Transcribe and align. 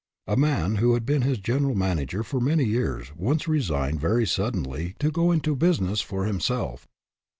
A 0.25 0.35
man 0.35 0.77
who 0.77 0.95
had 0.95 1.05
been 1.05 1.21
his 1.21 1.37
general 1.37 1.75
manager 1.75 2.23
for 2.23 2.39
many 2.41 2.63
years, 2.65 3.15
once 3.15 3.47
resigned 3.47 3.99
very 4.01 4.25
suddenly 4.25 4.95
to 4.97 5.11
go 5.11 5.31
into 5.31 5.55
business 5.55 6.01
for 6.01 6.25
himself. 6.25 6.87